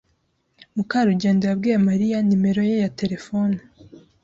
Mukarugendo 0.75 1.43
yabwiye 1.45 1.77
Mariya 1.89 2.17
nimero 2.27 2.61
ye 2.69 2.75
ya 2.83 2.91
terefone. 2.99 3.57